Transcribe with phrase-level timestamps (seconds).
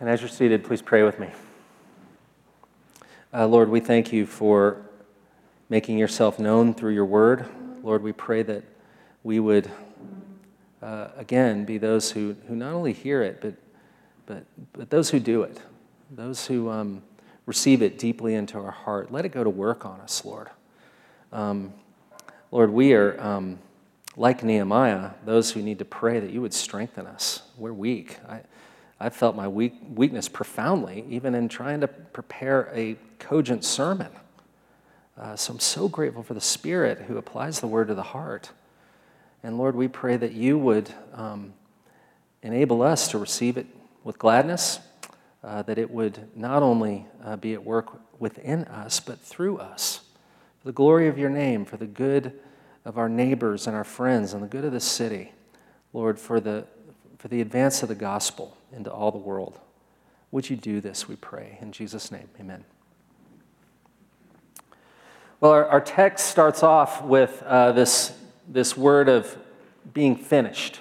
[0.00, 1.28] And as you're seated, please pray with me.
[3.32, 4.82] Uh, Lord, we thank you for
[5.68, 7.46] making yourself known through your word.
[7.82, 8.64] Lord, we pray that
[9.22, 9.70] we would,
[10.82, 13.54] uh, again, be those who, who not only hear it, but,
[14.26, 15.60] but, but those who do it,
[16.10, 17.00] those who um,
[17.46, 19.12] receive it deeply into our heart.
[19.12, 20.50] Let it go to work on us, Lord.
[21.32, 21.72] Um,
[22.50, 23.60] Lord, we are, um,
[24.16, 27.42] like Nehemiah, those who need to pray that you would strengthen us.
[27.56, 28.18] We're weak.
[28.28, 28.40] I,
[29.00, 34.10] I felt my weak, weakness profoundly, even in trying to prepare a cogent sermon.
[35.18, 38.50] Uh, so I'm so grateful for the Spirit who applies the word to the heart.
[39.42, 41.54] And Lord, we pray that you would um,
[42.42, 43.66] enable us to receive it
[44.04, 44.80] with gladness,
[45.42, 50.00] uh, that it would not only uh, be at work within us, but through us.
[50.60, 52.32] For the glory of your name, for the good
[52.84, 55.32] of our neighbors and our friends, and the good of the city.
[55.92, 56.64] Lord, for the,
[57.18, 59.60] for the advance of the gospel into all the world.
[60.30, 61.58] Would you do this, we pray.
[61.60, 62.64] In Jesus' name, amen.
[65.40, 68.16] Well, our, our text starts off with uh, this,
[68.48, 69.36] this word of
[69.92, 70.80] being finished.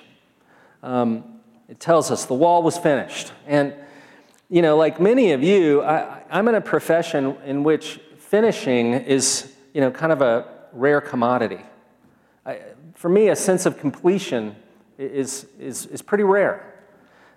[0.81, 1.23] Um,
[1.67, 3.31] it tells us the wall was finished.
[3.45, 3.73] And,
[4.49, 9.53] you know, like many of you, I, I'm in a profession in which finishing is,
[9.73, 11.61] you know, kind of a rare commodity.
[12.45, 12.59] I,
[12.95, 14.55] for me, a sense of completion
[14.97, 16.72] is, is, is pretty rare.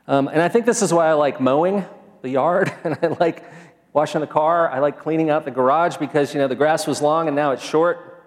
[0.08, 1.84] Um, and I think this is why I like mowing
[2.22, 3.44] the yard and I like
[3.92, 4.70] washing the car.
[4.70, 7.52] I like cleaning out the garage because, you know, the grass was long and now
[7.52, 8.24] it's short.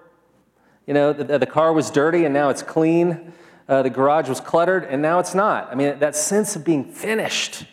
[0.87, 3.33] You know, the, the car was dirty and now it's clean.
[3.67, 5.71] Uh, the garage was cluttered and now it's not.
[5.71, 7.65] I mean, that sense of being finished,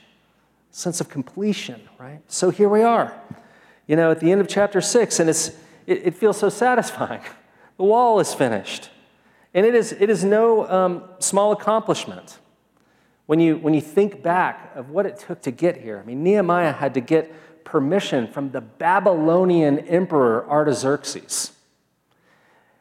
[0.71, 2.21] sense of completion, right?
[2.29, 3.19] So here we are,
[3.87, 5.49] you know, at the end of chapter six, and it's,
[5.87, 7.23] it, it feels so satisfying.
[7.79, 8.89] The wall is finished.
[9.53, 12.39] And it is, it is no um, small accomplishment.
[13.27, 16.23] When you, when you think back of what it took to get here, I mean,
[16.23, 21.53] Nehemiah had to get permission from the Babylonian emperor Artaxerxes.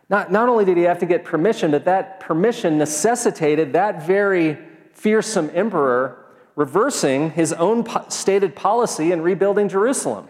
[0.07, 4.57] Not, not only did he have to get permission, but that permission necessitated that very
[4.93, 6.23] fearsome emperor
[6.55, 10.27] reversing his own stated policy and rebuilding Jerusalem.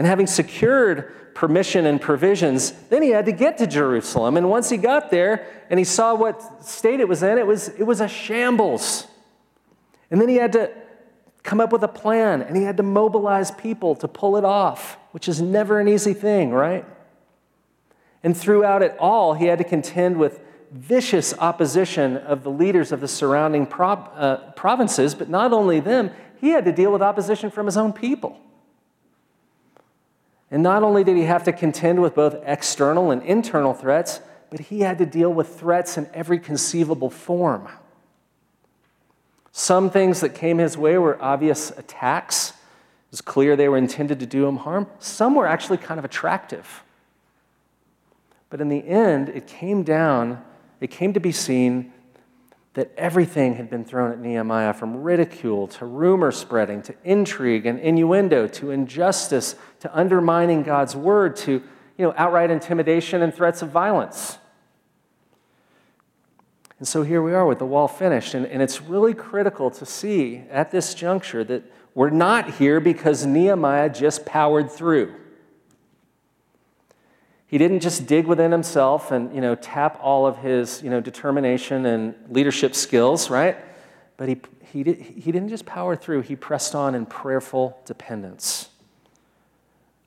[0.00, 2.72] And having secured permission and provisions.
[2.88, 4.38] Then he had to get to Jerusalem.
[4.38, 7.68] And once he got there and he saw what state it was in, it was,
[7.68, 9.06] it was a shambles.
[10.10, 10.72] And then he had to
[11.42, 14.96] come up with a plan and he had to mobilize people to pull it off,
[15.12, 16.86] which is never an easy thing, right?
[18.22, 20.40] And throughout it all, he had to contend with
[20.72, 26.48] vicious opposition of the leaders of the surrounding uh, provinces, but not only them, he
[26.48, 28.40] had to deal with opposition from his own people.
[30.50, 34.60] And not only did he have to contend with both external and internal threats, but
[34.60, 37.68] he had to deal with threats in every conceivable form.
[39.52, 42.50] Some things that came his way were obvious attacks.
[42.50, 44.88] It was clear they were intended to do him harm.
[44.98, 46.82] Some were actually kind of attractive.
[48.48, 50.42] But in the end, it came down,
[50.80, 51.92] it came to be seen
[52.74, 57.80] that everything had been thrown at Nehemiah from ridicule to rumor spreading to intrigue and
[57.80, 61.62] innuendo to injustice to undermining God's word to
[61.98, 64.38] you know, outright intimidation and threats of violence.
[66.78, 68.32] And so here we are with the wall finished.
[68.34, 71.62] And, and it's really critical to see at this juncture that
[71.94, 75.14] we're not here because Nehemiah just powered through.
[77.50, 81.00] He didn't just dig within himself and you know, tap all of his you know,
[81.00, 83.56] determination and leadership skills, right?
[84.16, 88.68] But he, he, did, he didn't just power through, he pressed on in prayerful dependence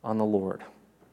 [0.05, 0.63] on the Lord,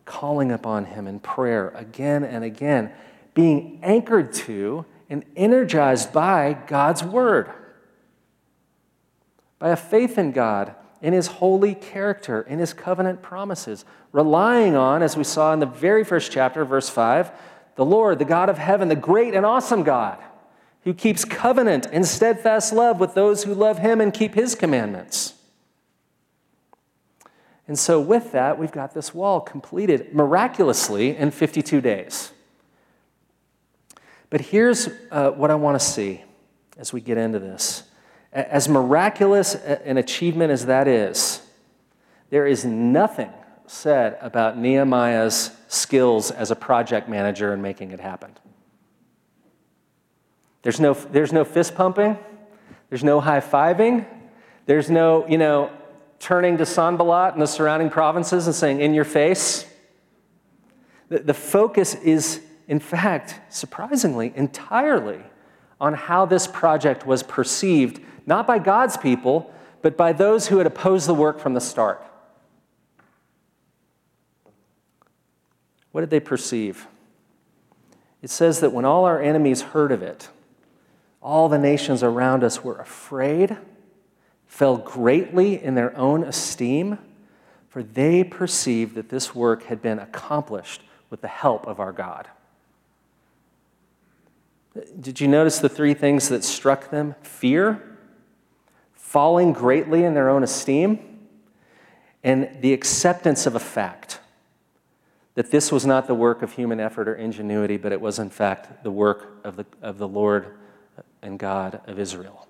[0.05, 2.93] calling upon him in prayer again and again,
[3.35, 7.51] being anchored to and energized by God's word,
[9.59, 15.03] by a faith in God in his holy character, in his covenant promises, relying on,
[15.03, 17.31] as we saw in the very first chapter, verse 5,
[17.77, 20.19] the Lord, the God of heaven, the great and awesome God,
[20.84, 25.34] who keeps covenant and steadfast love with those who love him and keep his commandments.
[27.67, 32.32] And so, with that, we've got this wall completed miraculously in 52 days.
[34.29, 36.25] But here's uh, what I want to see
[36.76, 37.85] as we get into this.
[38.32, 41.43] As miraculous an achievement as that is,
[42.31, 43.31] there is nothing
[43.67, 48.31] said about Nehemiah's skills as a project manager in making it happen.
[50.62, 52.19] There's no, there's no fist pumping,
[52.88, 54.06] there's no high fiving,
[54.67, 55.71] there's no, you know,
[56.19, 59.67] turning to Sanballat and the surrounding provinces and saying, In your face.
[61.09, 65.21] The, the focus is, in fact, surprisingly, entirely
[65.81, 68.00] on how this project was perceived
[68.31, 72.03] not by God's people, but by those who had opposed the work from the start.
[75.91, 76.87] What did they perceive?
[78.23, 80.29] It says that when all our enemies heard of it,
[81.21, 83.56] all the nations around us were afraid,
[84.47, 86.99] fell greatly in their own esteem,
[87.69, 92.29] for they perceived that this work had been accomplished with the help of our God.
[95.00, 97.17] Did you notice the three things that struck them?
[97.23, 97.89] Fear,
[99.11, 100.97] falling greatly in their own esteem,
[102.23, 104.21] and the acceptance of a fact
[105.35, 108.31] that this was not the work of human effort or ingenuity, but it was, in
[108.31, 110.55] fact, the work of the, of the Lord
[111.23, 112.47] and God of Israel,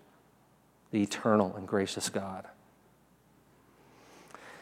[0.91, 2.45] the eternal and gracious God.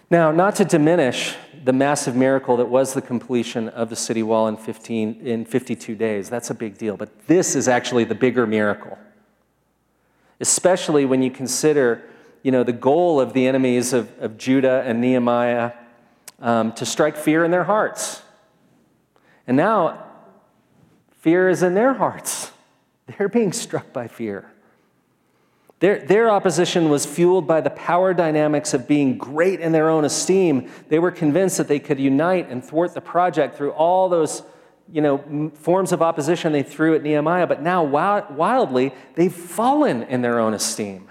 [0.09, 1.35] Now, not to diminish
[1.65, 5.97] the massive miracle that was the completion of the city wall in, 15, in 52
[5.97, 8.97] days, that's a big deal, but this is actually the bigger miracle.
[10.41, 12.05] Especially when you consider
[12.43, 15.73] you know, the goal of the enemies of, of Judah and Nehemiah
[16.41, 18.23] um, to strike fear in their hearts.
[19.47, 20.05] And now,
[21.21, 22.53] fear is in their hearts.
[23.07, 24.51] They're being struck by fear.
[25.81, 30.05] Their, their opposition was fueled by the power dynamics of being great in their own
[30.05, 30.71] esteem.
[30.89, 34.43] They were convinced that they could unite and thwart the project through all those
[34.93, 40.23] you know, forms of opposition they threw at Nehemiah, but now wildly, they've fallen in
[40.23, 41.11] their own esteem.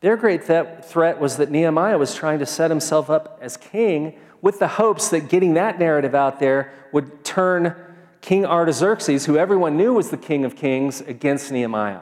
[0.00, 4.58] Their great threat was that Nehemiah was trying to set himself up as king with
[4.58, 7.74] the hopes that getting that narrative out there would turn
[8.20, 12.00] King Artaxerxes, who everyone knew was the king of kings, against Nehemiah.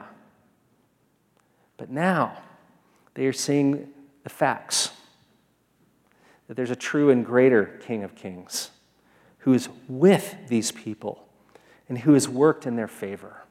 [1.77, 2.41] But now
[3.13, 3.89] they are seeing
[4.23, 4.91] the facts
[6.47, 8.71] that there's a true and greater King of Kings
[9.45, 11.23] who is with these people
[11.87, 13.43] and who has worked in their favor.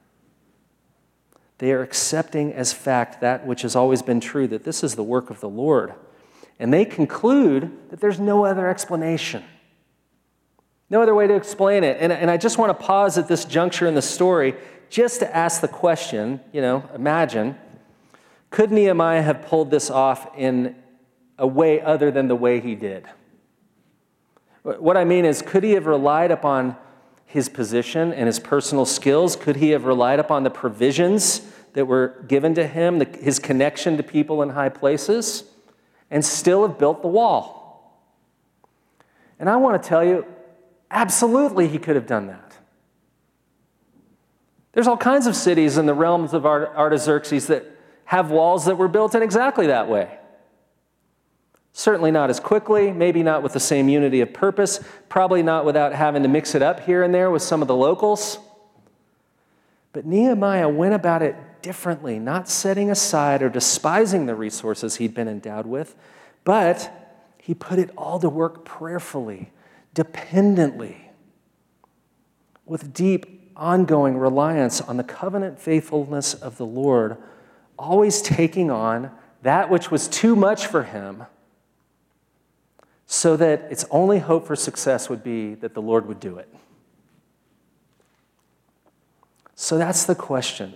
[1.59, 5.05] They are accepting as fact that which has always been true, that this is the
[5.05, 5.95] work of the Lord.
[6.59, 9.45] And they conclude that there's no other explanation.
[10.91, 11.99] No other way to explain it.
[12.01, 14.57] And, and I just want to pause at this juncture in the story
[14.91, 17.57] just to ask the question you know, imagine
[18.51, 20.75] could Nehemiah have pulled this off in
[21.39, 23.07] a way other than the way he did?
[24.65, 26.77] What I mean is, could he have relied upon
[27.27, 29.37] his position and his personal skills?
[29.37, 31.41] Could he have relied upon the provisions
[31.75, 35.45] that were given to him, the, his connection to people in high places,
[36.11, 38.01] and still have built the wall?
[39.39, 40.25] And I want to tell you,
[40.91, 42.57] absolutely, he could have done that.
[44.73, 47.67] There's all kinds of cities in the realms of Artaxerxes that
[48.07, 50.19] have walls that were built in exactly that way.
[51.77, 54.79] Certainly not as quickly, maybe not with the same unity of purpose,
[55.09, 57.75] probably not without having to mix it up here and there with some of the
[57.75, 58.39] locals.
[59.93, 65.27] But Nehemiah went about it differently, not setting aside or despising the resources he'd been
[65.27, 65.97] endowed with,
[66.45, 69.51] but he put it all to work prayerfully,
[69.95, 71.11] dependently,
[72.67, 77.17] with deep, ongoing reliance on the covenant faithfulness of the Lord
[77.77, 79.11] always taking on
[79.43, 81.25] that which was too much for him,
[83.07, 86.49] so that its only hope for success would be that the Lord would do it.
[89.55, 90.75] So that's the question.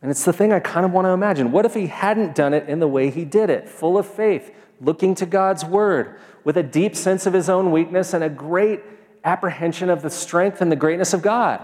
[0.00, 1.50] And it's the thing I kind of want to imagine.
[1.50, 4.54] What if he hadn't done it in the way he did it, full of faith,
[4.80, 8.80] looking to God's word, with a deep sense of his own weakness and a great
[9.24, 11.60] apprehension of the strength and the greatness of God?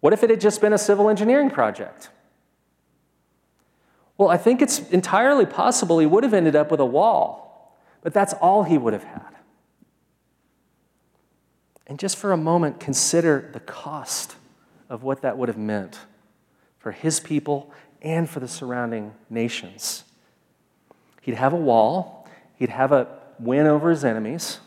[0.00, 2.10] What if it had just been a civil engineering project?
[4.16, 7.47] Well, I think it's entirely possible he would have ended up with a wall,
[8.08, 9.34] but that's all he would have had.
[11.86, 14.34] And just for a moment, consider the cost
[14.88, 15.98] of what that would have meant
[16.78, 20.04] for his people and for the surrounding nations.
[21.20, 24.60] He'd have a wall, he'd have a win over his enemies.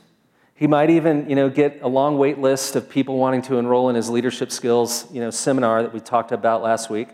[0.53, 3.89] He might even, you know, get a long wait list of people wanting to enroll
[3.89, 7.07] in his leadership skills, you know, seminar that we talked about last week.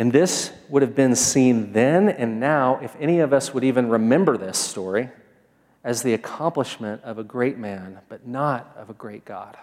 [0.00, 3.90] And this would have been seen then and now, if any of us would even
[3.90, 5.10] remember this story,
[5.84, 9.58] as the accomplishment of a great man, but not of a great God.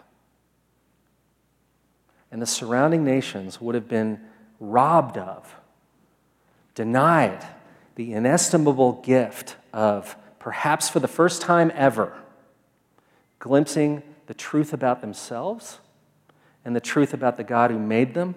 [2.32, 4.20] And the surrounding nations would have been
[4.60, 5.56] robbed of,
[6.75, 7.44] denied
[7.96, 12.15] the inestimable gift of, perhaps for the first time ever,
[13.39, 15.79] glimpsing the truth about themselves
[16.63, 18.36] and the truth about the God who made them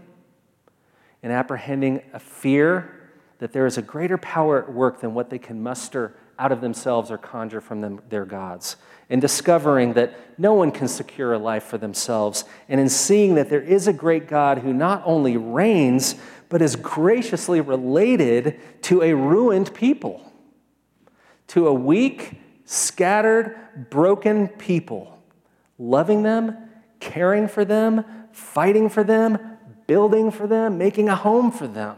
[1.23, 2.97] and apprehending a fear
[3.39, 6.61] that there is a greater power at work than what they can muster out of
[6.61, 8.77] themselves or conjure from them, their gods.
[9.09, 13.51] In discovering that no one can secure a life for themselves, and in seeing that
[13.51, 16.15] there is a great God who not only reigns,
[16.49, 20.33] but is graciously related to a ruined people,
[21.49, 23.57] to a weak, scattered,
[23.91, 25.23] broken people,
[25.79, 26.57] loving them,
[27.01, 29.50] caring for them, fighting for them,
[29.91, 31.97] building for them, making a home for them.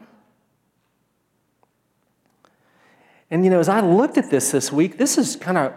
[3.30, 5.74] And you know, as I looked at this this week, this is kind of,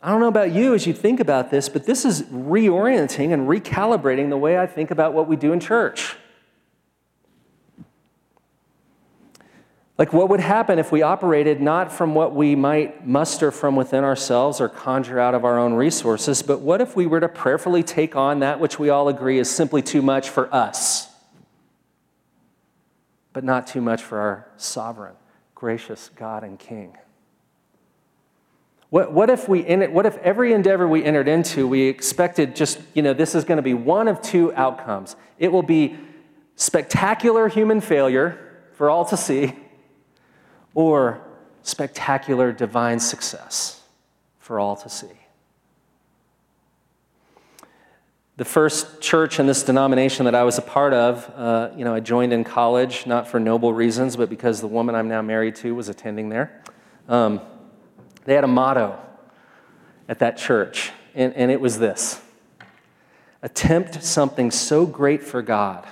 [0.00, 3.48] I don't know about you as you think about this, but this is reorienting and
[3.48, 6.14] recalibrating the way I think about what we do in church.
[9.98, 14.04] Like, what would happen if we operated not from what we might muster from within
[14.04, 17.82] ourselves or conjure out of our own resources, but what if we were to prayerfully
[17.82, 21.15] take on that which we all agree is simply too much for us,
[23.36, 25.14] but not too much for our sovereign,
[25.54, 26.96] gracious God and King?
[28.88, 33.02] What, what, if we, what if every endeavor we entered into, we expected just, you
[33.02, 35.16] know, this is going to be one of two outcomes?
[35.38, 35.98] It will be
[36.54, 38.38] spectacular human failure
[38.72, 39.54] for all to see
[40.72, 41.20] or
[41.62, 43.82] spectacular divine success
[44.38, 45.12] for all to see.
[48.36, 51.94] The first church in this denomination that I was a part of, uh, you know,
[51.94, 55.56] I joined in college, not for noble reasons, but because the woman I'm now married
[55.56, 56.62] to was attending there.
[57.08, 57.40] Um,
[58.24, 58.98] they had a motto
[60.08, 62.20] at that church, and, and it was this
[63.42, 65.86] Attempt something so great for God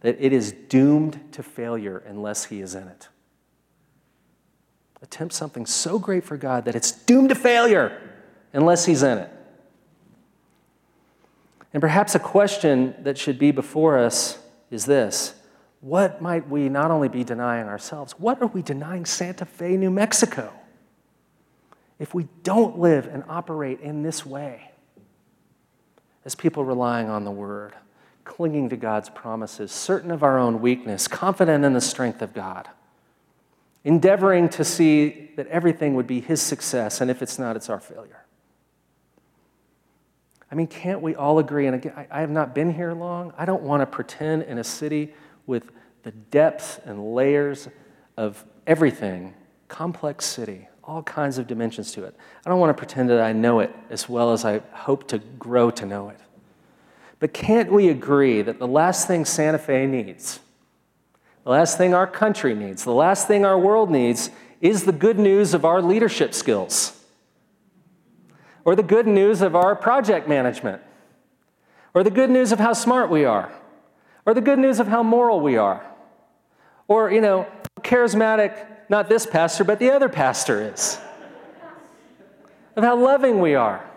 [0.00, 3.08] that it is doomed to failure unless He is in it
[5.04, 8.00] attempt something so great for God that it's doomed to failure
[8.54, 9.30] unless He's in it.
[11.74, 14.38] And perhaps a question that should be before us
[14.70, 15.34] is this
[15.80, 19.90] What might we not only be denying ourselves, what are we denying Santa Fe, New
[19.90, 20.50] Mexico?
[21.98, 24.70] If we don't live and operate in this way,
[26.24, 27.74] as people relying on the Word,
[28.24, 32.68] clinging to God's promises, certain of our own weakness, confident in the strength of God
[33.84, 37.80] endeavoring to see that everything would be his success, and if it's not, it's our
[37.80, 38.23] failure.
[40.54, 41.66] I mean, can't we all agree?
[41.66, 43.32] And again, I have not been here long.
[43.36, 45.12] I don't want to pretend in a city
[45.48, 45.72] with
[46.04, 47.66] the depths and layers
[48.16, 49.34] of everything,
[49.66, 52.14] complex city, all kinds of dimensions to it.
[52.46, 55.18] I don't want to pretend that I know it as well as I hope to
[55.18, 56.20] grow to know it.
[57.18, 60.38] But can't we agree that the last thing Santa Fe needs
[61.42, 64.30] the last thing our country needs, the last thing our world needs,
[64.60, 67.03] is the good news of our leadership skills,
[68.64, 70.82] or the good news of our project management,
[71.94, 73.52] or the good news of how smart we are,
[74.26, 75.84] or the good news of how moral we are,
[76.88, 77.46] or, you know,
[77.80, 80.98] charismatic, not this pastor, but the other pastor is,
[82.76, 83.88] of how loving we are.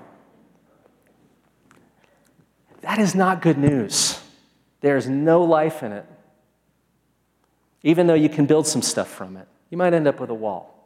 [2.81, 4.21] That is not good news.
[4.81, 6.05] There's no life in it
[7.87, 9.47] even though you can build some stuff from it.
[9.69, 10.76] You might end up with a wall.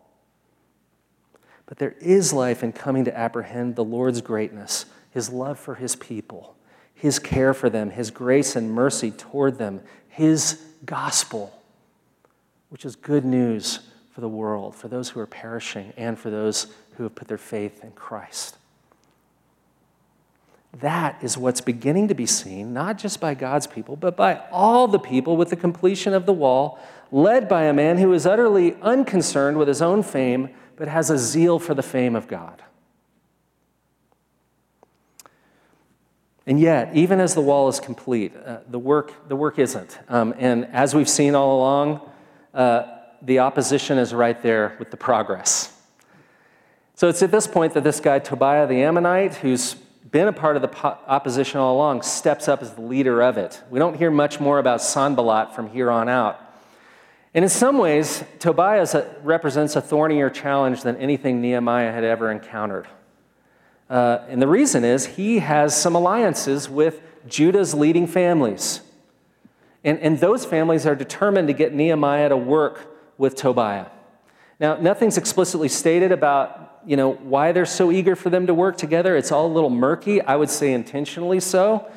[1.71, 5.95] But there is life in coming to apprehend the Lord's greatness, his love for his
[5.95, 6.57] people,
[6.93, 11.57] his care for them, his grace and mercy toward them, his gospel,
[12.67, 13.79] which is good news
[14.13, 17.37] for the world, for those who are perishing, and for those who have put their
[17.37, 18.57] faith in Christ.
[20.77, 24.89] That is what's beginning to be seen, not just by God's people, but by all
[24.89, 26.79] the people with the completion of the wall,
[27.13, 31.17] led by a man who is utterly unconcerned with his own fame, but has a
[31.17, 32.63] zeal for the fame of God.
[36.47, 39.99] And yet, even as the wall is complete, uh, the, work, the work isn't.
[40.09, 42.01] Um, and as we've seen all along,
[42.53, 42.83] uh,
[43.21, 45.77] the opposition is right there with the progress.
[46.95, 49.75] So it's at this point that this guy, Tobiah the Ammonite, who's
[50.11, 53.61] been a part of the opposition all along, steps up as the leader of it.
[53.69, 56.39] We don't hear much more about Sanballat from here on out.
[57.33, 58.85] And in some ways, Tobiah
[59.23, 62.87] represents a thornier challenge than anything Nehemiah had ever encountered.
[63.89, 68.81] Uh, and the reason is he has some alliances with Judah's leading families.
[69.83, 73.87] And, and those families are determined to get Nehemiah to work with Tobiah.
[74.59, 78.77] Now, nothing's explicitly stated about you know, why they're so eager for them to work
[78.77, 79.15] together.
[79.15, 81.89] It's all a little murky, I would say intentionally so.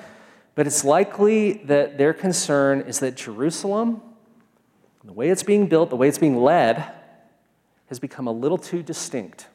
[0.54, 4.02] But it's likely that their concern is that Jerusalem,
[5.04, 6.90] the way it's being built, the way it's being led,
[7.88, 9.46] has become a little too distinct,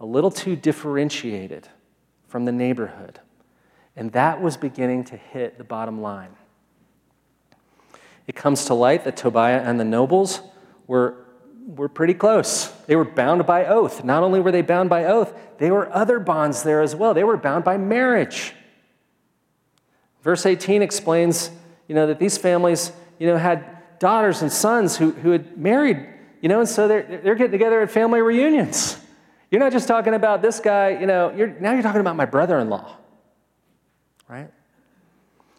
[0.00, 1.68] a little too differentiated
[2.26, 3.20] from the neighborhood.
[3.96, 6.36] And that was beginning to hit the bottom line.
[8.26, 10.40] It comes to light that Tobiah and the nobles
[10.86, 11.24] were
[11.68, 12.68] were pretty close.
[12.86, 14.02] They were bound by oath.
[14.02, 17.12] Not only were they bound by oath, they were other bonds there as well.
[17.12, 18.54] They were bound by marriage.
[20.22, 21.50] Verse 18 explains,
[21.86, 26.06] you know, that these families, you know, had daughters and sons who, who had married,
[26.40, 28.98] you know, and so they're, they're getting together at family reunions.
[29.50, 32.26] You're not just talking about this guy, you know, you're, now you're talking about my
[32.26, 32.96] brother in law,
[34.28, 34.50] right?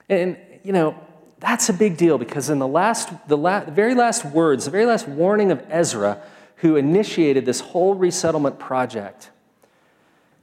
[0.08, 0.96] And, you know,
[1.40, 4.72] that's a big deal because in the last, the, la- the very last words, the
[4.72, 6.22] very last warning of Ezra,
[6.58, 9.32] who initiated this whole resettlement project,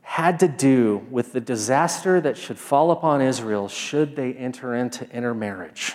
[0.02, 5.08] had to do with the disaster that should fall upon Israel should they enter into
[5.10, 5.94] intermarriage.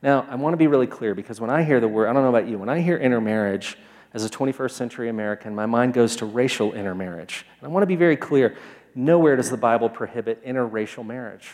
[0.00, 2.22] Now, I want to be really clear because when I hear the word, I don't
[2.22, 3.76] know about you, when I hear intermarriage
[4.14, 7.44] as a 21st century American, my mind goes to racial intermarriage.
[7.60, 8.56] And I want to be very clear
[8.94, 11.50] nowhere does the Bible prohibit interracial marriage.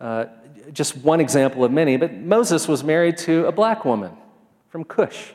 [0.00, 0.26] Uh,
[0.72, 4.12] just one example of many, but Moses was married to a black woman
[4.68, 5.32] from Cush,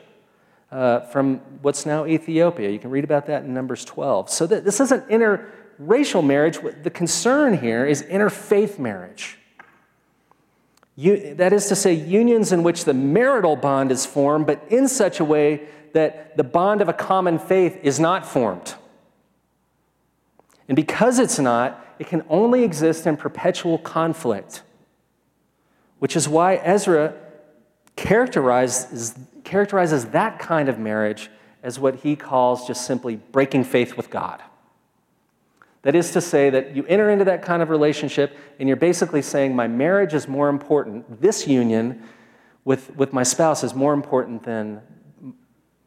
[0.70, 2.70] uh, from what's now Ethiopia.
[2.70, 4.30] You can read about that in Numbers 12.
[4.30, 6.58] So th- this isn't interracial marriage.
[6.82, 9.38] The concern here is interfaith marriage.
[10.96, 14.86] You, that is to say, unions in which the marital bond is formed, but in
[14.86, 18.74] such a way that the bond of a common faith is not formed.
[20.68, 24.62] And because it's not, it can only exist in perpetual conflict,
[25.98, 27.14] which is why Ezra
[27.96, 31.30] characterizes, characterizes that kind of marriage
[31.62, 34.42] as what he calls just simply breaking faith with God.
[35.84, 39.20] That is to say, that you enter into that kind of relationship and you're basically
[39.22, 42.02] saying, My marriage is more important, this union
[42.64, 44.80] with, with my spouse is more important than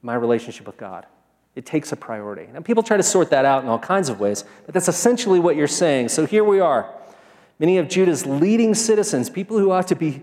[0.03, 1.07] my relationship with God.
[1.55, 2.47] It takes a priority.
[2.53, 5.39] And people try to sort that out in all kinds of ways, but that's essentially
[5.39, 6.09] what you're saying.
[6.09, 6.93] So here we are.
[7.57, 10.21] Many of Judah's leading citizens, people who ought to be,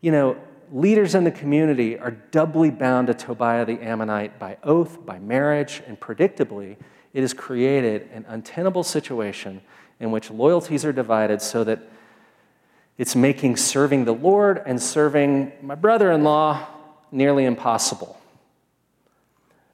[0.00, 0.36] you know,
[0.70, 5.82] leaders in the community, are doubly bound to Tobiah the Ammonite by oath, by marriage,
[5.88, 6.76] and predictably,
[7.16, 9.62] it has created an untenable situation
[10.00, 11.80] in which loyalties are divided so that
[12.98, 16.66] it's making serving the Lord and serving my brother in law
[17.10, 18.20] nearly impossible.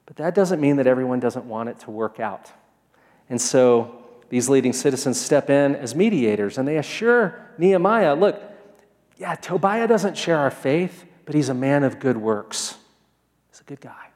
[0.05, 2.49] But that doesn't mean that everyone doesn't want it to work out.
[3.29, 8.41] And so these leading citizens step in as mediators and they assure Nehemiah look,
[9.17, 12.77] yeah, Tobiah doesn't share our faith, but he's a man of good works.
[13.51, 14.12] He's a good guy.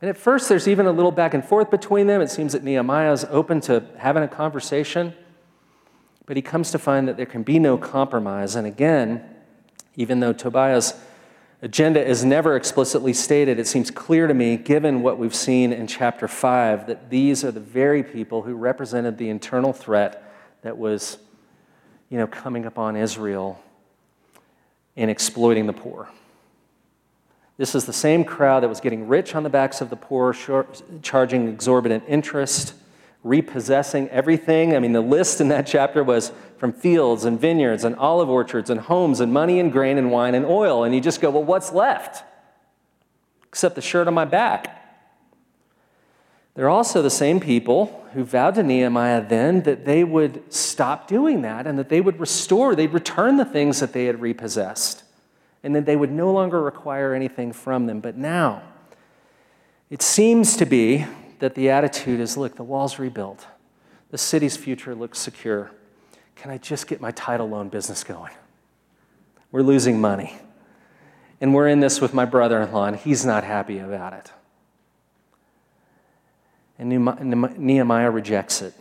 [0.00, 2.20] And at first, there's even a little back and forth between them.
[2.20, 5.12] It seems that Nehemiah is open to having a conversation,
[6.26, 8.54] but he comes to find that there can be no compromise.
[8.54, 9.24] And again,
[9.96, 10.94] even though Tobiah's
[11.62, 15.88] agenda is never explicitly stated, it seems clear to me, given what we've seen in
[15.88, 20.32] chapter 5, that these are the very people who represented the internal threat
[20.62, 21.18] that was
[22.08, 23.60] you know, coming upon Israel
[24.94, 26.08] in exploiting the poor.
[27.58, 30.34] This is the same crowd that was getting rich on the backs of the poor,
[31.02, 32.72] charging exorbitant interest,
[33.24, 34.76] repossessing everything.
[34.76, 38.70] I mean, the list in that chapter was from fields and vineyards and olive orchards
[38.70, 40.84] and homes and money and grain and wine and oil.
[40.84, 42.24] And you just go, well, what's left?
[43.48, 44.76] Except the shirt on my back.
[46.54, 51.42] They're also the same people who vowed to Nehemiah then that they would stop doing
[51.42, 55.04] that and that they would restore, they'd return the things that they had repossessed,
[55.62, 58.00] and that they would no longer require anything from them.
[58.00, 58.62] But now,
[59.90, 61.06] it seems to be
[61.38, 63.46] that the attitude is look, the wall's rebuilt,
[64.10, 65.70] the city's future looks secure.
[66.36, 68.32] Can I just get my title loan business going?
[69.50, 70.38] We're losing money.
[71.40, 74.32] And we're in this with my brother in law, and he's not happy about it.
[76.78, 76.90] And
[77.58, 78.74] Nehemiah rejects it.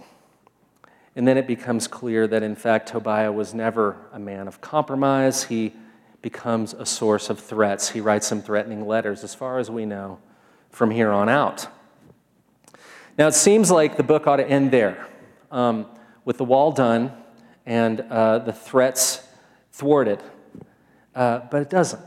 [1.16, 5.46] And then it becomes clear that, in fact, Tobiah was never a man of compromise.
[5.46, 5.74] He
[6.28, 7.88] becomes a source of threats.
[7.88, 10.20] He writes some threatening letters, as far as we know,
[10.72, 11.70] from here on out.
[13.18, 15.08] Now, it seems like the book ought to end there,
[15.52, 15.86] um,
[16.26, 17.14] with the wall done
[17.66, 19.26] and uh, the threats
[19.72, 20.22] thwarted.
[21.16, 22.02] Uh, but it doesn't.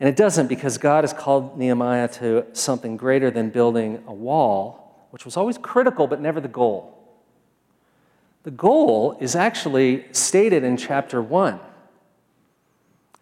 [0.00, 5.06] And it doesn't because God has called Nehemiah to something greater than building a wall,
[5.10, 6.98] which was always critical but never the goal.
[8.44, 11.60] The goal is actually stated in chapter 1.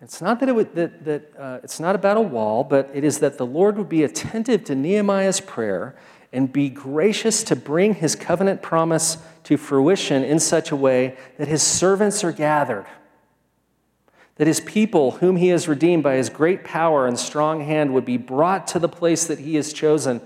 [0.03, 3.05] It's not that, it would, that, that uh, it's not about a wall, but it
[3.05, 5.95] is that the Lord would be attentive to Nehemiah's prayer
[6.33, 11.47] and be gracious to bring his covenant promise to fruition in such a way that
[11.47, 12.87] his servants are gathered
[14.37, 18.05] that his people, whom he has redeemed by his great power and strong hand, would
[18.05, 20.21] be brought to the place that he has chosen.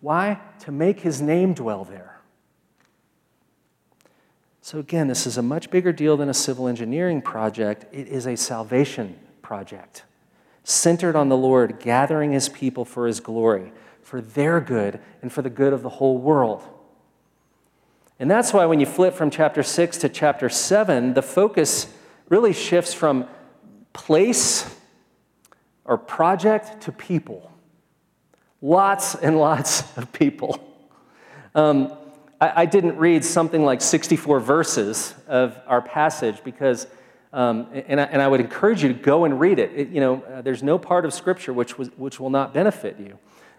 [0.00, 0.38] Why?
[0.60, 2.11] To make his name dwell there.
[4.64, 7.84] So, again, this is a much bigger deal than a civil engineering project.
[7.92, 10.04] It is a salvation project
[10.62, 13.72] centered on the Lord, gathering his people for his glory,
[14.02, 16.62] for their good, and for the good of the whole world.
[18.20, 21.92] And that's why when you flip from chapter 6 to chapter 7, the focus
[22.28, 23.26] really shifts from
[23.92, 24.72] place
[25.84, 27.50] or project to people.
[28.60, 30.60] Lots and lots of people.
[31.52, 31.92] Um,
[32.42, 36.88] I, I, didn't read something like 64 verses of our passage because,
[37.32, 39.70] um, and, I, and, I, would encourage you to go and read it.
[39.76, 42.98] it you know, uh, there's no part of Scripture which, was, which will not benefit
[42.98, 43.16] you.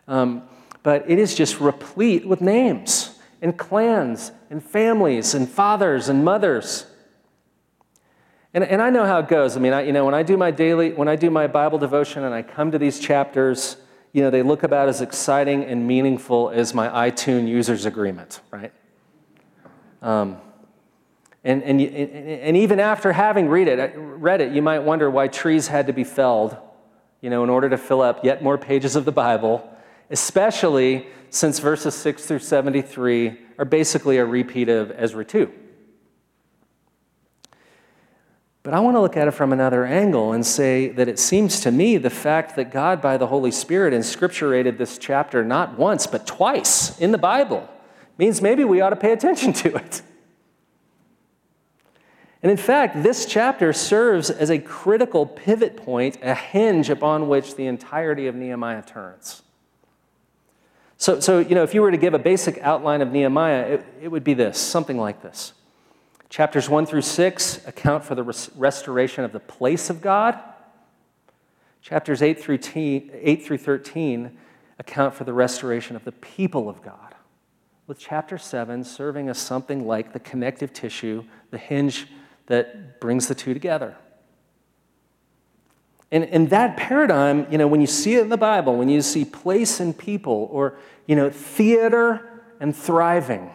[0.09, 0.43] Um,
[0.83, 6.85] but it is just replete with names and clans and families and fathers and mothers.
[8.53, 9.55] And, and I know how it goes.
[9.55, 11.77] I mean, I, you know, when I do my daily, when I do my Bible
[11.77, 13.77] devotion and I come to these chapters,
[14.13, 18.71] you know, they look about as exciting and meaningful as my iTunes users agreement, right?
[20.03, 20.37] Um,
[21.43, 25.67] and, and, and even after having read it, read it, you might wonder why trees
[25.67, 26.55] had to be felled,
[27.21, 29.67] you know, in order to fill up yet more pages of the Bible,
[30.11, 35.51] especially since verses 6 through 73 are basically a repeat of Ezra 2.
[38.63, 41.59] But I want to look at it from another angle and say that it seems
[41.61, 46.07] to me the fact that God, by the Holy Spirit, inscripturated this chapter not once,
[46.07, 47.69] but twice in the Bible
[48.17, 50.01] means maybe we ought to pay attention to it.
[52.41, 57.55] And in fact, this chapter serves as a critical pivot point, a hinge upon which
[57.55, 59.43] the entirety of Nehemiah turns.
[60.97, 63.85] So, so you know, if you were to give a basic outline of Nehemiah, it,
[64.03, 65.53] it would be this something like this.
[66.33, 70.35] Chapters 1 through 6 account for the res- restoration of the place of God.
[71.83, 74.35] Chapters 8 through, 8 through 13
[74.79, 77.13] account for the restoration of the people of God.
[77.85, 82.07] With chapter 7 serving as something like the connective tissue, the hinge
[82.47, 83.95] that brings the two together.
[86.11, 89.03] And in that paradigm, you know, when you see it in the Bible, when you
[89.03, 93.51] see place and people, or, you know, theater and thriving,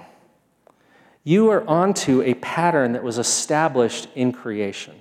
[1.29, 4.95] you are onto a pattern that was established in creation.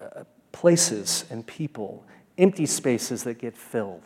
[0.00, 2.04] Uh, places and people,
[2.36, 4.02] empty spaces that get filled.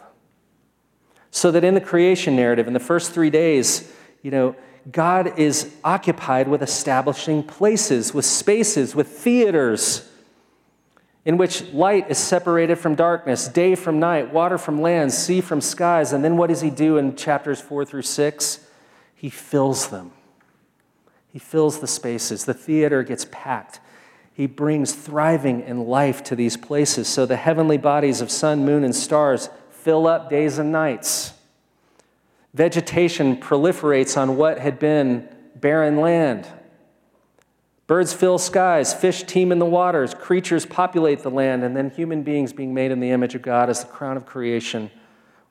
[1.30, 3.90] So that in the creation narrative, in the first three days,
[4.20, 4.54] you know,
[4.90, 10.10] God is occupied with establishing places, with spaces, with theaters
[11.24, 15.62] in which light is separated from darkness, day from night, water from land, sea from
[15.62, 16.12] skies.
[16.12, 18.66] And then what does he do in chapters four through six?
[19.22, 20.10] He fills them.
[21.32, 22.44] He fills the spaces.
[22.44, 23.78] The theater gets packed.
[24.34, 27.06] He brings thriving and life to these places.
[27.06, 31.34] So the heavenly bodies of sun, moon, and stars fill up days and nights.
[32.52, 36.48] Vegetation proliferates on what had been barren land.
[37.86, 42.24] Birds fill skies, fish teem in the waters, creatures populate the land, and then human
[42.24, 44.90] beings, being made in the image of God as the crown of creation,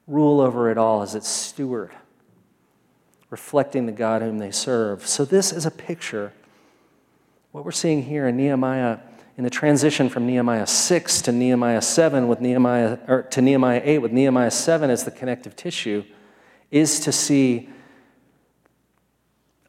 [0.08, 1.92] rule over it all as its steward
[3.32, 5.08] reflecting the God whom they serve.
[5.08, 6.34] So, this is a picture.
[7.52, 9.00] What we're seeing here in Nehemiah,
[9.38, 13.98] in the transition from Nehemiah 6 to Nehemiah 7 with Nehemiah, or to Nehemiah 8
[14.00, 16.04] with Nehemiah 7 as the connective tissue,
[16.70, 17.70] is to see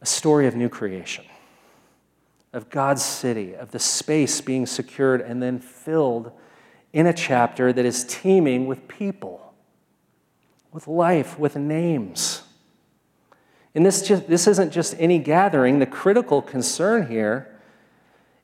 [0.00, 1.24] a story of new creation,
[2.52, 6.32] of God's city, of the space being secured and then filled
[6.92, 9.54] in a chapter that is teeming with people,
[10.72, 12.31] with life, with names.
[13.74, 15.78] And this, just, this isn't just any gathering.
[15.78, 17.48] The critical concern here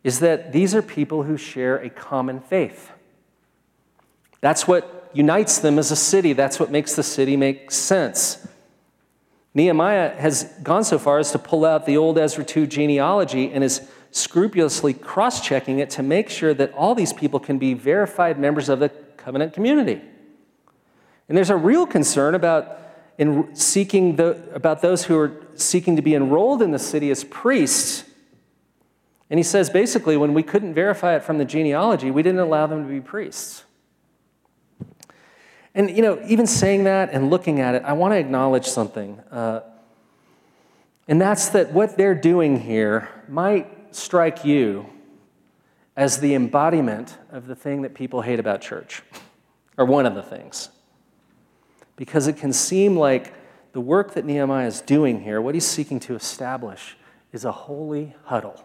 [0.02, 2.90] is that these are people who share a common faith.
[4.40, 6.32] That's what unites them as a city.
[6.32, 8.46] That's what makes the city make sense.
[9.54, 13.64] Nehemiah has gone so far as to pull out the old Ezra 2 genealogy and
[13.64, 18.38] is scrupulously cross checking it to make sure that all these people can be verified
[18.38, 20.00] members of the covenant community.
[21.28, 22.78] And there's a real concern about
[23.18, 27.24] in seeking the, about those who are seeking to be enrolled in the city as
[27.24, 28.04] priests.
[29.28, 32.68] And he says basically, when we couldn't verify it from the genealogy, we didn't allow
[32.68, 33.64] them to be priests.
[35.74, 39.20] And, you know, even saying that and looking at it, I want to acknowledge something.
[39.30, 39.60] Uh,
[41.08, 44.86] and that's that what they're doing here might strike you
[45.96, 49.02] as the embodiment of the thing that people hate about church,
[49.76, 50.68] or one of the things
[51.98, 53.34] because it can seem like
[53.72, 56.96] the work that Nehemiah is doing here, what he's seeking to establish,
[57.32, 58.64] is a holy huddle.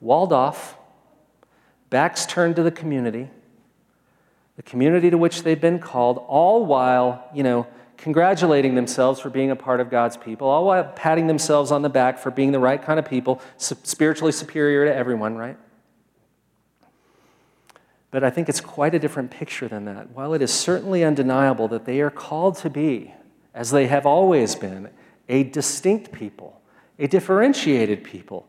[0.00, 0.76] Walled off,
[1.88, 3.30] backs turned to the community,
[4.56, 9.52] the community to which they've been called, all while, you know, congratulating themselves for being
[9.52, 12.58] a part of God's people, all while patting themselves on the back for being the
[12.58, 15.56] right kind of people, spiritually superior to everyone, right?
[18.12, 20.10] But I think it's quite a different picture than that.
[20.10, 23.12] While it is certainly undeniable that they are called to be,
[23.54, 24.90] as they have always been,
[25.28, 26.60] a distinct people,
[26.98, 28.46] a differentiated people,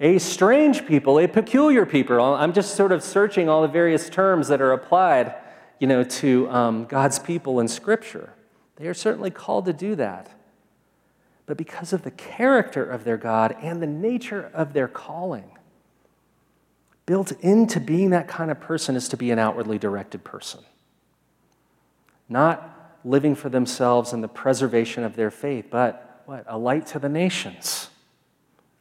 [0.00, 2.20] a strange people, a peculiar people.
[2.34, 5.34] I'm just sort of searching all the various terms that are applied,
[5.78, 8.32] you know, to um, God's people in Scripture.
[8.76, 10.30] They are certainly called to do that.
[11.46, 15.55] But because of the character of their God and the nature of their calling,
[17.06, 20.60] built into being that kind of person is to be an outwardly directed person,
[22.28, 26.44] not living for themselves and the preservation of their faith, but what?
[26.48, 27.88] A light to the nations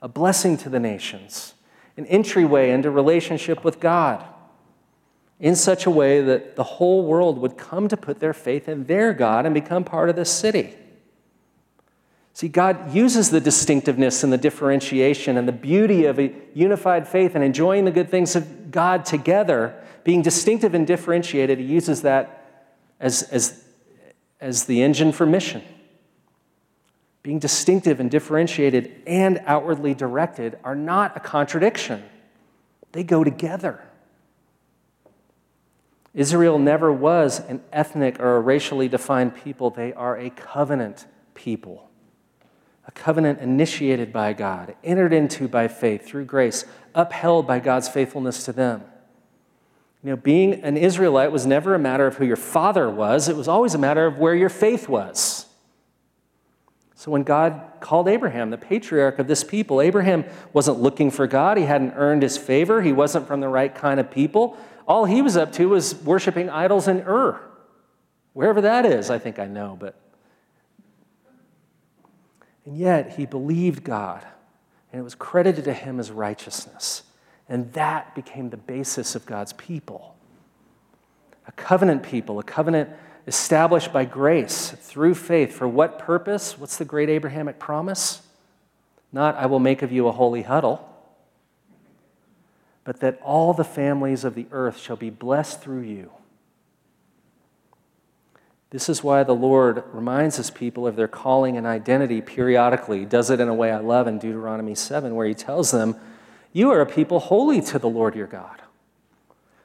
[0.05, 1.55] a blessing to the nations,
[1.97, 4.23] an entryway into relationship with God
[5.39, 8.85] in such a way that the whole world would come to put their faith in
[8.85, 10.75] their God and become part of this city.
[12.35, 17.33] See, God uses the distinctiveness and the differentiation and the beauty of a unified faith
[17.33, 21.59] and enjoying the good things of God together, being distinctive and differentiated.
[21.59, 22.67] He uses that
[22.99, 23.63] as, as,
[24.41, 25.63] as the engine for mission
[27.23, 32.03] being distinctive and differentiated and outwardly directed are not a contradiction,
[32.91, 33.81] they go together.
[36.13, 41.89] Israel never was an ethnic or a racially defined people, they are a covenant people.
[42.87, 48.45] A covenant initiated by God, entered into by faith through grace, upheld by God's faithfulness
[48.45, 48.83] to them.
[50.03, 53.35] You know, being an Israelite was never a matter of who your father was, it
[53.35, 55.47] was always a matter of where your faith was.
[56.93, 61.57] So when God called Abraham, the patriarch of this people, Abraham wasn't looking for God.
[61.57, 62.81] He hadn't earned his favor.
[62.81, 64.57] He wasn't from the right kind of people.
[64.87, 67.39] All he was up to was worshiping idols in Ur.
[68.33, 69.99] Wherever that is, I think I know, but.
[72.65, 74.25] And yet, he believed God,
[74.91, 77.03] and it was credited to him as righteousness.
[77.47, 80.15] And that became the basis of God's people.
[81.47, 82.89] A covenant people, a covenant
[83.27, 85.53] established by grace through faith.
[85.53, 86.57] For what purpose?
[86.57, 88.21] What's the great Abrahamic promise?
[89.11, 90.89] Not, I will make of you a holy huddle,
[92.83, 96.11] but that all the families of the earth shall be blessed through you.
[98.75, 102.99] This is why the Lord reminds his people of their calling and identity periodically.
[102.99, 105.95] He does it in a way I love in Deuteronomy 7, where he tells them,
[106.51, 108.61] You are a people holy to the Lord your God.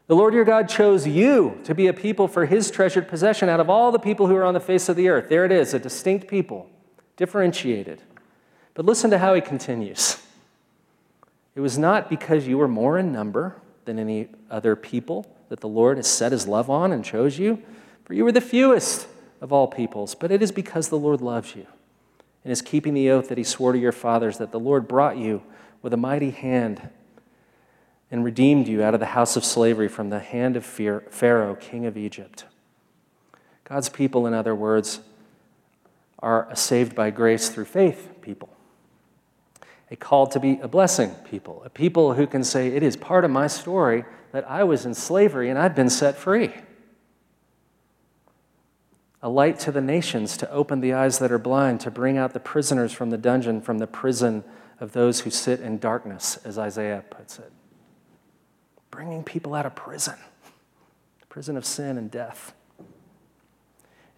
[0.07, 3.59] The Lord your God chose you to be a people for his treasured possession out
[3.59, 5.29] of all the people who are on the face of the earth.
[5.29, 6.71] There it is, a distinct people,
[7.17, 8.01] differentiated.
[8.75, 10.25] But listen to how he continues.
[11.57, 15.69] It was not because you were more in number than any other people that the
[15.69, 17.61] Lord has set his love on and chose you,
[18.05, 19.07] for you were the fewest
[19.41, 21.67] of all peoples, but it is because the Lord loves you
[22.45, 25.17] and is keeping the oath that he swore to your fathers that the Lord brought
[25.17, 25.43] you
[25.83, 26.89] with a mighty hand
[28.11, 31.87] and redeemed you out of the house of slavery from the hand of Pharaoh, king
[31.87, 32.45] of Egypt.
[33.65, 35.01] God's people, in other words,
[36.19, 38.51] are saved by grace through faith people,
[39.91, 43.25] a called to be a blessing people, a people who can say, It is part
[43.25, 46.53] of my story that I was in slavery and I've been set free.
[49.23, 52.33] A light to the nations to open the eyes that are blind, to bring out
[52.33, 54.45] the prisoners from the dungeon, from the prison
[54.79, 57.53] of those who sit in darkness, as Isaiah puts it
[58.91, 60.17] bringing people out of prison,
[61.29, 62.53] prison of sin and death.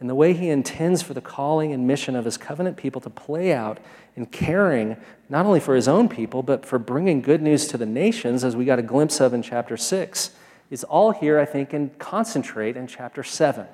[0.01, 3.11] And the way he intends for the calling and mission of his covenant people to
[3.11, 3.79] play out
[4.17, 4.97] in caring
[5.29, 8.57] not only for his own people, but for bringing good news to the nations, as
[8.57, 10.31] we got a glimpse of in chapter 6,
[10.71, 13.67] is all here, I think, and concentrate in chapter 7.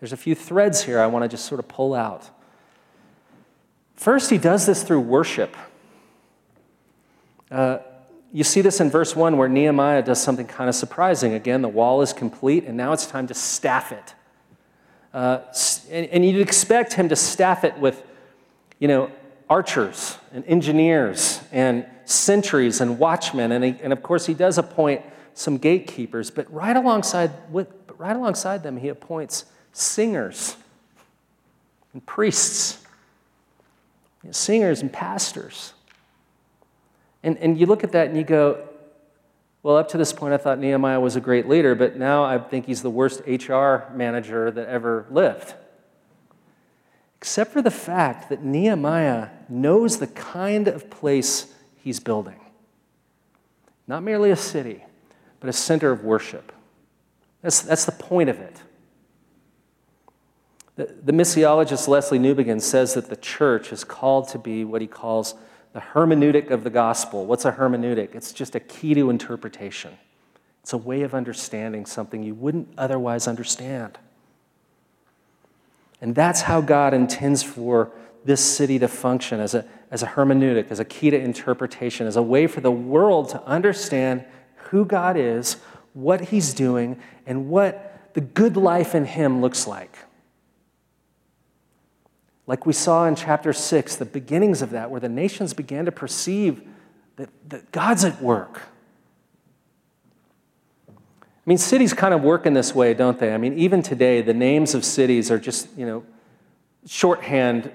[0.00, 2.28] There's a few threads here I want to just sort of pull out.
[3.94, 5.54] First, he does this through worship.
[7.50, 7.78] Uh,
[8.32, 11.34] you see this in verse 1 where Nehemiah does something kind of surprising.
[11.34, 14.14] Again, the wall is complete, and now it's time to staff it.
[15.12, 15.40] Uh,
[15.90, 18.02] and, and you'd expect him to staff it with,
[18.78, 19.10] you know,
[19.50, 23.52] archers and engineers and sentries and watchmen.
[23.52, 25.02] And, he, and of course, he does appoint
[25.34, 30.56] some gatekeepers, but right alongside, with, but right alongside them, he appoints singers
[31.92, 32.84] and priests,
[34.30, 35.72] singers and pastors.
[37.22, 38.66] And, and you look at that and you go,
[39.62, 42.38] well, up to this point, I thought Nehemiah was a great leader, but now I
[42.38, 45.54] think he's the worst HR manager that ever lived.
[47.18, 52.40] Except for the fact that Nehemiah knows the kind of place he's building.
[53.86, 54.82] Not merely a city,
[55.40, 56.52] but a center of worship.
[57.42, 58.56] That's, that's the point of it.
[60.80, 65.34] The, missiologist Lesslie Newbigin says that the church is called to be what he calls
[65.74, 67.26] the hermeneutic of the gospel.
[67.26, 68.14] What's a hermeneutic?
[68.14, 69.98] It's just a key to interpretation,
[70.62, 73.98] it's a way of understanding something you wouldn't otherwise understand.
[76.00, 77.92] And that's how God intends for
[78.24, 82.16] this city to function as a, as a hermeneutic, as a key to interpretation, as
[82.16, 84.24] a way for the world to understand
[84.70, 85.56] who God is,
[85.92, 89.94] what He's doing, and what the good life in Him looks like.
[92.50, 95.92] Like we saw in chapter 6, the beginnings of that, where the nations began to
[95.92, 96.60] perceive
[97.14, 98.62] that, that God's at work.
[100.88, 100.92] I
[101.46, 103.32] mean, cities kind of work in this way, don't they?
[103.32, 106.04] I mean, even today, the names of cities are just, you know,
[106.86, 107.70] shorthand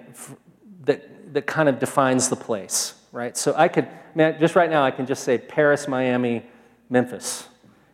[0.84, 3.38] that, that kind of defines the place, right?
[3.38, 6.44] So I could, man, just right now, I can just say Paris, Miami,
[6.90, 7.48] Memphis.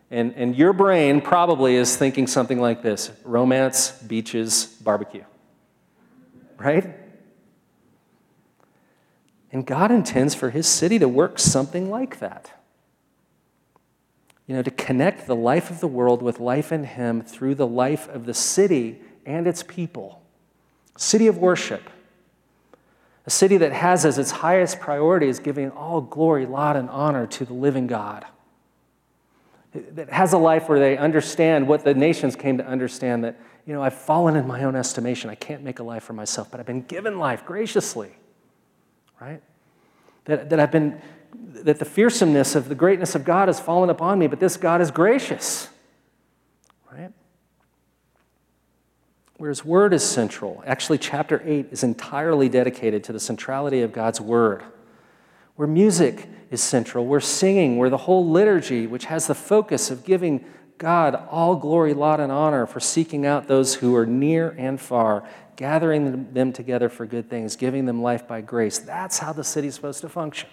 [0.09, 5.25] And, and your brain probably is thinking something like this romance, beaches, barbecue,
[6.61, 6.95] right?
[9.51, 12.51] And God intends for his city to work something like that.
[14.47, 17.67] You know, to connect the life of the world with life in him through the
[17.67, 20.21] life of the city and its people.
[20.97, 21.89] City of worship.
[23.25, 27.27] A city that has as its highest priority is giving all glory, laud, and honor
[27.27, 28.25] to the living God.
[29.73, 33.73] That has a life where they understand what the nations came to understand that, you
[33.73, 35.29] know, I've fallen in my own estimation.
[35.29, 38.11] I can't make a life for myself, but I've been given life graciously,
[39.19, 39.41] right?
[40.25, 41.01] That, that I've been,
[41.63, 44.81] that the fearsomeness of the greatness of God has fallen upon me, but this God
[44.81, 45.69] is gracious,
[46.91, 47.11] right?
[49.41, 50.63] where his word is central.
[50.67, 54.61] Actually, chapter 8 is entirely dedicated to the centrality of God's word.
[55.55, 60.05] Where music is central, where singing, where the whole liturgy, which has the focus of
[60.05, 60.45] giving
[60.81, 65.23] God all glory, laud, and honor for seeking out those who are near and far,
[65.55, 68.79] gathering them together for good things, giving them life by grace.
[68.79, 70.49] That's how the city's supposed to function.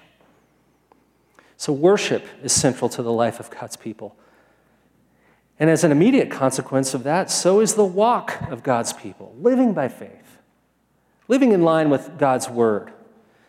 [1.57, 4.17] So, worship is central to the life of God's people.
[5.59, 9.73] And as an immediate consequence of that, so is the walk of God's people, living
[9.73, 10.37] by faith,
[11.27, 12.93] living in line with God's word.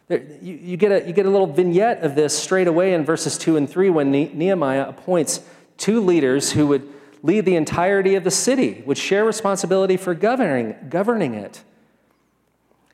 [0.07, 3.03] There, you, you, get a, you get a little vignette of this straight away in
[3.03, 5.41] verses 2 and 3 when Nehemiah appoints
[5.79, 6.87] two leaders who would
[7.23, 11.63] lead the entirety of the city, would share responsibility for governing, governing it.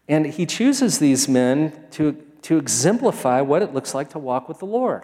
[0.08, 4.60] And he chooses these men to, to exemplify what it looks like to walk with
[4.60, 5.04] the Lord.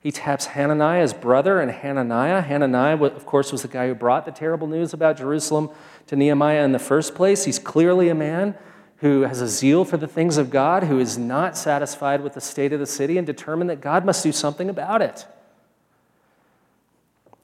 [0.00, 2.42] He taps Hananiah's brother and Hananiah.
[2.42, 5.70] Hanani, of course, was the guy who brought the terrible news about Jerusalem
[6.08, 7.44] to Nehemiah in the first place.
[7.44, 8.56] He's clearly a man
[8.96, 12.40] who has a zeal for the things of God, who is not satisfied with the
[12.40, 15.24] state of the city and determined that God must do something about it.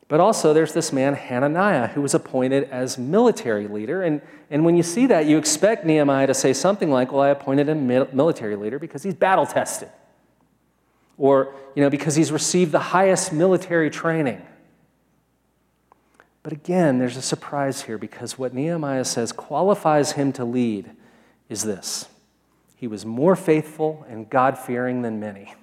[0.09, 4.03] But also, there's this man, Hananiah, who was appointed as military leader.
[4.03, 7.29] And, and when you see that, you expect Nehemiah to say something like, Well, I
[7.29, 9.91] appointed him military leader because he's battle tested
[11.19, 14.41] or you know, because he's received the highest military training.
[16.43, 20.91] But again, there's a surprise here because what Nehemiah says qualifies him to lead
[21.49, 22.09] is this
[22.75, 25.55] he was more faithful and God fearing than many.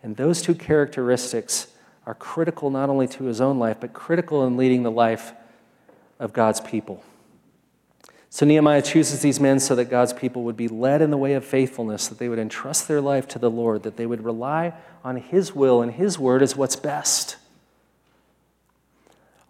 [0.00, 1.66] And those two characteristics
[2.08, 5.34] are critical not only to his own life, but critical in leading the life
[6.18, 7.04] of God's people.
[8.30, 11.34] So Nehemiah chooses these men so that God's people would be led in the way
[11.34, 14.72] of faithfulness, that they would entrust their life to the Lord, that they would rely
[15.04, 17.36] on His will and His word as what's best.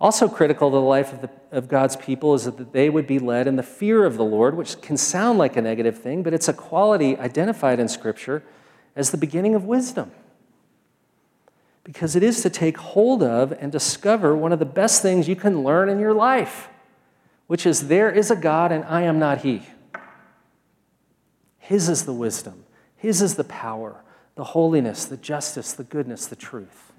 [0.01, 3.21] Also, critical to the life of, the, of, God's people is that they would be
[3.21, 6.35] led in the fear of the Lord, which can sound like a negative thing, but
[6.35, 8.43] it's a quality identified in Scripture
[8.97, 10.11] as the beginning of wisdom.
[11.89, 15.35] Because it is to take hold of and discover one of the best things you
[15.35, 16.69] can learn in your life
[17.49, 19.63] which is there is a God and I am not He.
[21.59, 22.65] His is the wisdom,
[22.97, 24.05] His is the power,
[24.37, 26.93] the holiness, the justice, the goodness, the truth.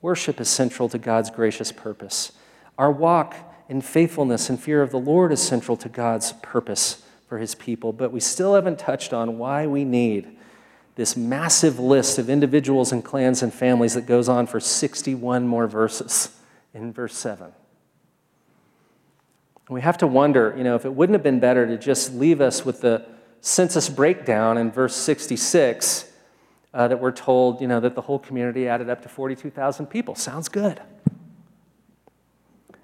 [0.00, 2.32] Worship is central to God's gracious purpose.
[2.76, 3.36] Our walk
[3.68, 7.92] in faithfulness and fear of the Lord is central to God's purpose for His people,
[7.92, 10.37] but we still haven't touched on why we need
[10.98, 15.68] this massive list of individuals and clans and families that goes on for 61 more
[15.68, 16.36] verses
[16.74, 17.44] in verse 7.
[17.46, 17.54] And
[19.68, 22.40] we have to wonder, you know, if it wouldn't have been better to just leave
[22.40, 23.06] us with the
[23.40, 26.10] census breakdown in verse 66
[26.74, 30.16] uh, that we're told, you know, that the whole community added up to 42,000 people.
[30.16, 30.82] Sounds good.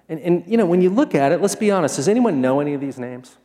[0.09, 2.61] And, and, you know, when you look at it, let's be honest, does anyone know
[2.61, 3.36] any of these names?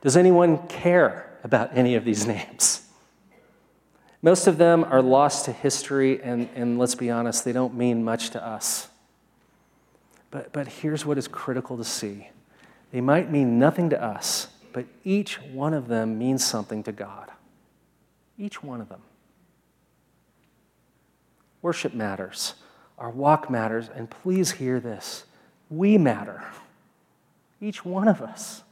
[0.00, 2.86] Does anyone care about any of these names?
[4.22, 8.04] Most of them are lost to history, and, and let's be honest, they don't mean
[8.04, 8.88] much to us.
[10.30, 12.28] But, but here's what is critical to see
[12.92, 17.30] they might mean nothing to us, but each one of them means something to God.
[18.36, 19.02] Each one of them.
[21.62, 22.54] Worship matters,
[22.98, 25.24] our walk matters, and please hear this
[25.68, 26.42] we matter.
[27.60, 28.62] Each one of us.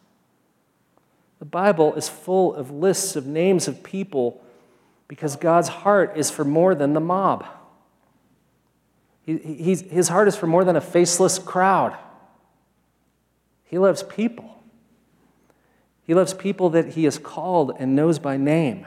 [1.38, 4.42] The Bible is full of lists of names of people
[5.08, 7.46] because God's heart is for more than the mob.
[9.22, 11.96] He, his heart is for more than a faceless crowd.
[13.64, 14.62] He loves people.
[16.06, 18.86] He loves people that he has called and knows by name.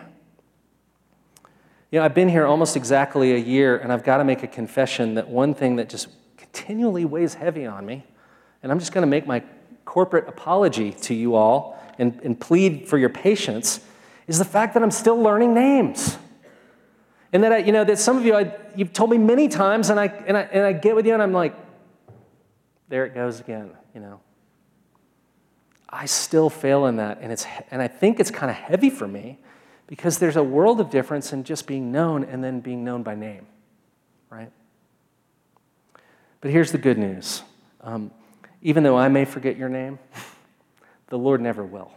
[1.92, 4.48] You know, I've been here almost exactly a year, and I've got to make a
[4.48, 6.08] confession that one thing that just
[6.38, 8.04] continually weighs heavy on me,
[8.64, 9.44] and I'm just going to make my
[9.86, 13.82] corporate apology to you all and, and plead for your patience,
[14.28, 16.18] is the fact that I'm still learning names.
[17.34, 19.90] And that, I, you know, that some of you, I, you've told me many times,
[19.90, 21.56] and I, and, I, and I get with you, and I'm like,
[22.90, 24.20] there it goes again, you know.
[25.90, 29.08] I still fail in that, and, it's, and I think it's kind of heavy for
[29.08, 29.40] me
[29.88, 33.16] because there's a world of difference in just being known and then being known by
[33.16, 33.46] name,
[34.30, 34.52] right?
[36.40, 37.44] But here's the good news
[37.82, 38.12] um,
[38.62, 40.00] even though I may forget your name,
[41.08, 41.92] the Lord never will.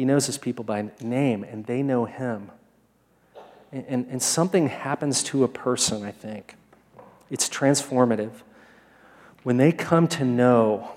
[0.00, 2.50] He knows his people by name, and they know him.
[3.70, 6.54] And, and, and something happens to a person, I think.
[7.28, 8.30] It's transformative.
[9.42, 10.92] When they come to know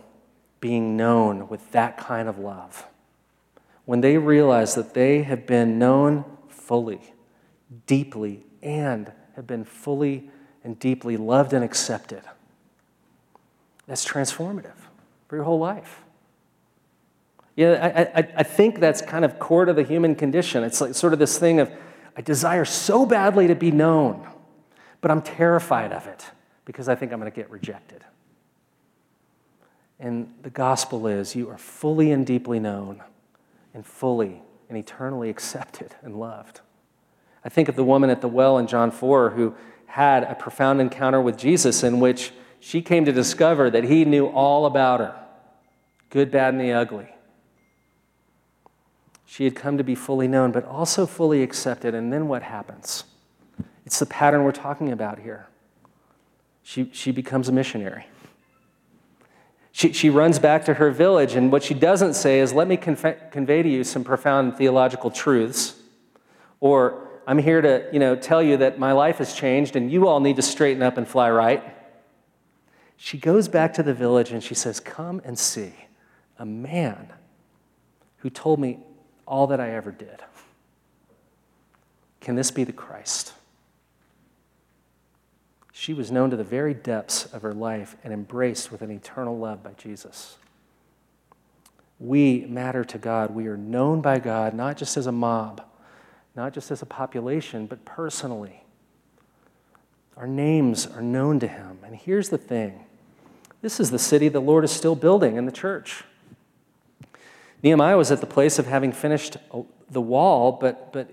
[0.62, 2.86] being known with that kind of love,
[3.84, 7.01] when they realize that they have been known fully,
[7.86, 10.30] deeply, and have been fully
[10.64, 12.22] and deeply loved and accepted.
[13.86, 14.80] That's transformative
[15.28, 16.03] for your whole life.
[17.56, 20.64] Yeah, I, I, I think that's kind of core to the human condition.
[20.64, 21.72] It's like sort of this thing of,
[22.18, 24.28] I desire so badly to be known,
[25.01, 26.26] but I'm terrified of it
[26.66, 28.04] because I think I'm going to get rejected.
[29.99, 33.04] And the gospel is you are fully and deeply known
[33.74, 36.62] and fully and eternally accepted and loved.
[37.45, 40.82] I think of the woman at the well in John 4 who had a profound
[40.82, 45.16] encounter with Jesus in which she came to discover that he knew all about her
[46.10, 47.12] good, bad, and the ugly.
[49.34, 51.95] She had come to be fully known, but also fully accepted.
[51.95, 53.05] And then what happens?
[53.84, 55.47] It's the pattern we're talking about here.
[56.61, 58.05] She, she becomes a missionary.
[59.71, 62.77] She, she runs back to her village, and what she doesn't say is, Let me
[62.77, 65.77] conf- convey to you some profound theological truths.
[66.59, 70.07] Or, I'm here to you know, tell you that my life has changed and you
[70.07, 71.63] all need to straighten up and fly right.
[72.97, 75.73] She goes back to the village and she says, Come and see
[76.38, 77.11] a man
[78.17, 78.77] who told me
[79.26, 80.21] all that I ever did.
[82.21, 83.34] Can this be the Christ?
[85.71, 89.38] She was known to the very depths of her life and embraced with an eternal
[89.38, 90.38] love by Jesus.
[91.99, 93.32] We matter to God.
[93.32, 95.63] We are known by God, not just as a mob,
[96.36, 98.63] not just as a population, but personally.
[100.15, 101.80] Our names are known to Him.
[101.84, 102.86] And here's the thing
[103.61, 106.03] this is the city the Lord is still building in the church.
[107.64, 111.09] Nehemiah was at the place of having finished uh, the wall, but, but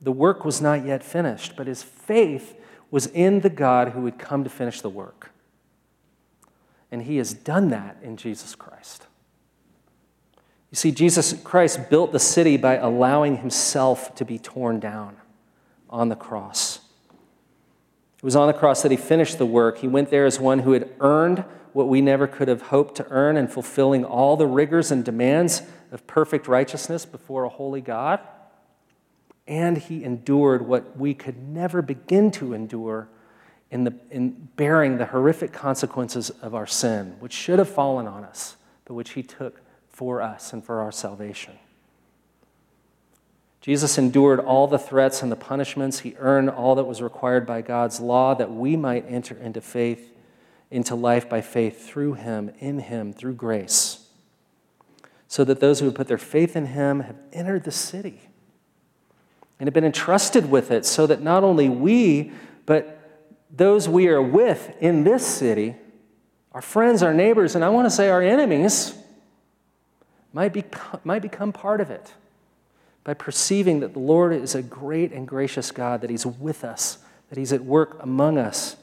[0.00, 1.56] the work was not yet finished.
[1.56, 5.30] But his faith was in the God who would come to finish the work.
[6.92, 9.06] And he has done that in Jesus Christ.
[10.70, 15.16] You see, Jesus Christ built the city by allowing himself to be torn down
[15.88, 16.80] on the cross.
[18.18, 19.78] It was on the cross that he finished the work.
[19.78, 23.06] He went there as one who had earned what we never could have hoped to
[23.10, 25.62] earn and fulfilling all the rigors and demands
[25.92, 28.20] of perfect righteousness before a holy God
[29.46, 33.08] and he endured what we could never begin to endure
[33.70, 38.24] in, the, in bearing the horrific consequences of our sin, which should have fallen on
[38.24, 41.54] us, but which he took for us and for our salvation.
[43.60, 46.00] Jesus endured all the threats and the punishments.
[46.00, 50.12] He earned all that was required by God's law that we might enter into faith,
[50.70, 54.05] into life by faith through him, in him, through grace.
[55.28, 58.20] So that those who have put their faith in him have entered the city
[59.58, 62.32] and have been entrusted with it so that not only we,
[62.64, 62.96] but
[63.50, 65.76] those we are with in this city,
[66.52, 68.96] our friends, our neighbors, and I want to say our enemies,
[70.32, 70.64] might, be,
[71.04, 72.12] might become part of it
[73.04, 76.98] by perceiving that the Lord is a great and gracious God, that He's with us,
[77.30, 78.76] that He's at work among us,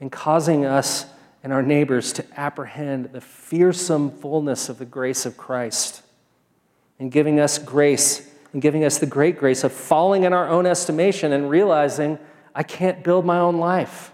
[0.00, 1.06] and causing us
[1.48, 6.02] and our neighbors to apprehend the fearsome fullness of the grace of Christ,
[6.98, 10.66] and giving us grace and giving us the great grace of falling in our own
[10.66, 12.18] estimation and realizing
[12.54, 14.12] I can't build my own life.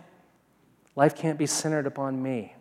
[0.95, 2.55] Life can't be centered upon me.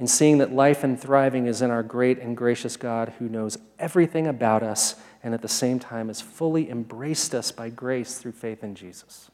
[0.00, 3.58] And seeing that life and thriving is in our great and gracious God who knows
[3.78, 8.32] everything about us and at the same time has fully embraced us by grace through
[8.32, 9.30] faith in Jesus.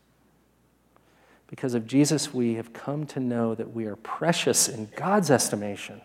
[1.49, 6.01] Because of Jesus, we have come to know that we are precious in God's estimation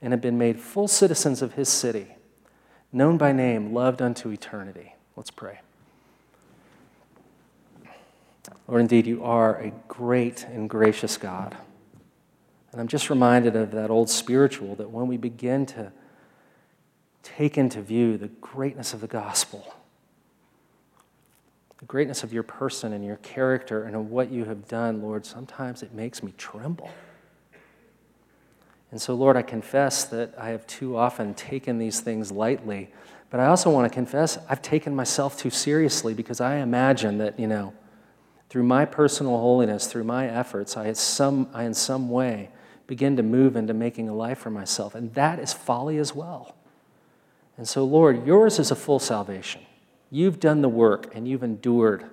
[0.00, 2.08] and have been made full citizens of his city,
[2.92, 4.94] known by name, loved unto eternity.
[5.14, 5.60] Let's pray.
[8.68, 11.56] Lord, indeed, you are a great and gracious God.
[12.72, 15.92] And I'm just reminded of that old spiritual that when we begin to
[17.22, 19.74] take into view the greatness of the gospel,
[21.78, 25.26] the greatness of your person and your character and of what you have done, Lord,
[25.26, 26.90] sometimes it makes me tremble.
[28.90, 32.88] And so, Lord, I confess that I have too often taken these things lightly,
[33.30, 37.38] but I also want to confess I've taken myself too seriously because I imagine that,
[37.38, 37.74] you know,
[38.48, 42.50] through my personal holiness, through my efforts, I, some, I in some way
[42.86, 44.94] begin to move into making a life for myself.
[44.94, 46.54] And that is folly as well.
[47.58, 49.65] And so, Lord, yours is a full salvation.
[50.10, 52.04] You've done the work and you've endured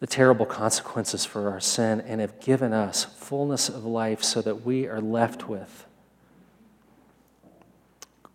[0.00, 4.64] the terrible consequences for our sin and have given us fullness of life so that
[4.64, 5.86] we are left with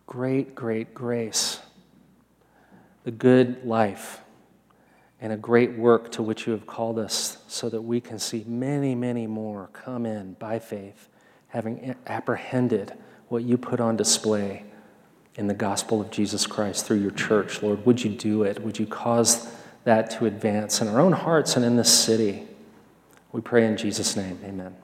[0.06, 1.60] great, great grace,
[3.04, 4.20] the good life,
[5.20, 8.44] and a great work to which you have called us so that we can see
[8.48, 11.08] many, many more come in by faith,
[11.48, 12.92] having apprehended
[13.28, 14.64] what you put on display
[15.40, 17.62] in the gospel of Jesus Christ through your church.
[17.62, 18.62] Lord, would you do it?
[18.62, 19.50] Would you cause
[19.84, 22.46] that to advance in our own hearts and in this city?
[23.32, 24.38] We pray in Jesus' name.
[24.44, 24.76] Amen.